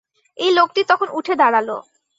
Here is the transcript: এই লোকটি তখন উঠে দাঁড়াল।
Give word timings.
এই 0.37 0.51
লোকটি 0.51 0.81
তখন 0.83 1.07
উঠে 1.13 1.33
দাঁড়াল। 1.35 1.69